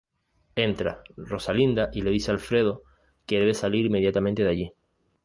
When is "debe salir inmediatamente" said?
3.39-4.43